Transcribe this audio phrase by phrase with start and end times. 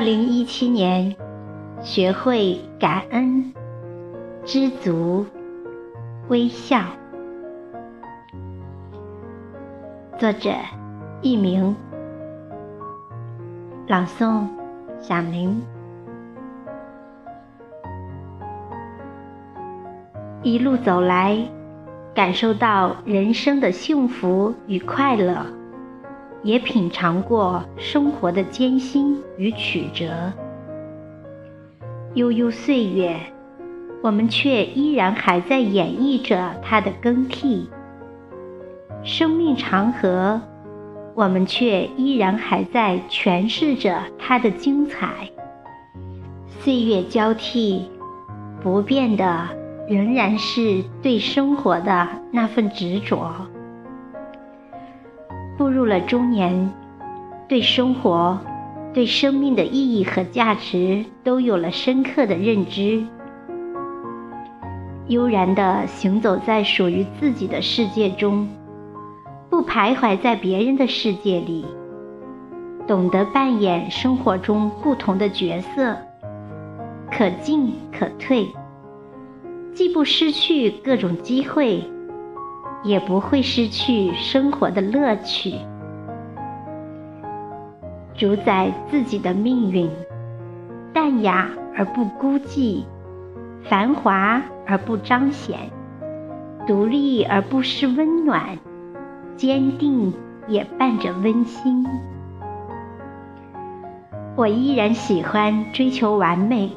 [0.00, 1.14] 二零一七年，
[1.82, 3.52] 学会感恩、
[4.46, 5.26] 知足、
[6.28, 6.80] 微笑。
[10.16, 10.54] 作者：
[11.20, 11.76] 佚名，
[13.88, 14.46] 朗诵：
[15.02, 15.60] 响铃。
[20.42, 21.36] 一路走来，
[22.14, 25.44] 感受到人生的幸福与快乐，
[26.42, 30.32] 也品尝过生活的艰辛与曲折。
[32.14, 33.16] 悠悠岁月，
[34.02, 37.68] 我们却依然还在演绎着它的更替；
[39.02, 40.40] 生命长河，
[41.14, 45.30] 我们却依然还在诠释着它的精彩。
[46.60, 47.90] 岁月交替，
[48.62, 49.60] 不变的。
[49.88, 53.34] 仍然是对生活的那份执着。
[55.60, 56.72] 步入了中年，
[57.46, 58.40] 对生活、
[58.94, 63.04] 对生命的意义和价值都有了深刻的认知。
[65.08, 68.48] 悠然地行走在属于自己的世界中，
[69.50, 71.66] 不徘徊在别人的世界里，
[72.86, 75.94] 懂得扮演生活中不同的角色，
[77.12, 78.48] 可进可退。
[79.74, 81.84] 既不失去各种机会，
[82.82, 85.54] 也不会失去生活的乐趣。
[88.14, 89.90] 主宰自己的命运，
[90.92, 92.84] 淡雅而不孤寂，
[93.62, 95.58] 繁华而不彰显，
[96.66, 98.58] 独立而不失温暖，
[99.36, 100.12] 坚定
[100.48, 101.86] 也伴着温馨。
[104.36, 106.70] 我依然喜欢追求完美，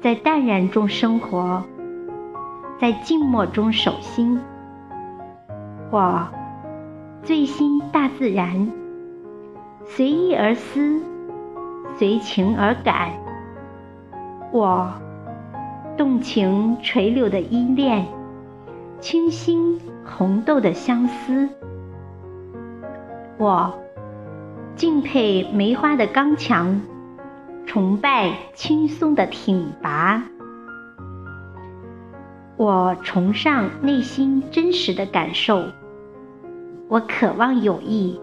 [0.00, 1.62] 在淡然中生活。
[2.80, 4.40] 在静默中守心，
[5.90, 6.28] 我
[7.22, 8.70] 醉心大自然，
[9.86, 11.00] 随意而思，
[11.96, 13.10] 随情而感。
[14.52, 14.92] 我
[15.96, 18.06] 动情垂柳的依恋，
[19.00, 21.48] 倾心红豆的相思。
[23.38, 23.72] 我
[24.74, 26.82] 敬佩梅花的刚强，
[27.64, 30.22] 崇拜青松的挺拔。
[32.58, 35.62] 我崇尚内心真实的感受，
[36.88, 38.20] 我渴望友谊，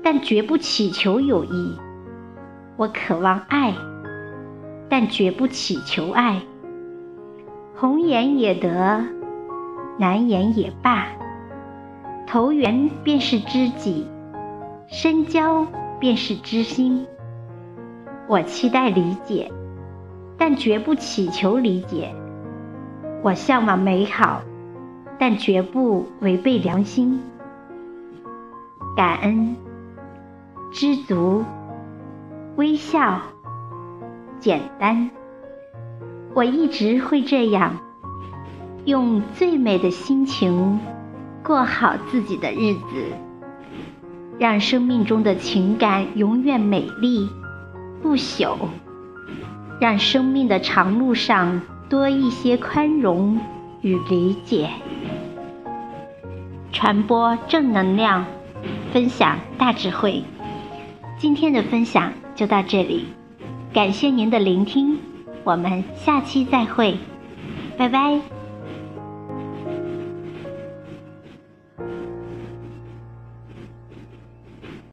[0.00, 1.76] 但绝不祈求友谊；
[2.76, 3.74] 我渴望爱，
[4.88, 6.40] 但绝不祈求爱。
[7.74, 9.04] 红颜也得，
[9.98, 11.08] 蓝颜也罢，
[12.28, 14.06] 投缘便是知己，
[14.86, 15.66] 深交
[15.98, 17.04] 便是知心。
[18.28, 19.50] 我期待理解，
[20.36, 22.14] 但绝不祈求理解。
[23.22, 24.42] 我向往美好，
[25.18, 27.20] 但绝不违背良心。
[28.96, 29.56] 感恩、
[30.72, 31.44] 知足、
[32.56, 33.20] 微笑、
[34.38, 35.10] 简单，
[36.34, 37.76] 我一直会这样，
[38.84, 40.78] 用最美的心情
[41.42, 43.04] 过好自己的日子，
[44.38, 47.28] 让生命中的情感永远美丽
[48.00, 48.56] 不朽，
[49.80, 51.60] 让生命的长路上。
[51.88, 53.40] 多一些宽容
[53.80, 54.68] 与理解，
[56.70, 58.26] 传播正能量，
[58.92, 60.22] 分享大智慧。
[61.18, 63.06] 今天的分享就到这里，
[63.72, 64.98] 感谢您的聆听，
[65.44, 66.98] 我们下期再会，
[67.78, 68.37] 拜拜。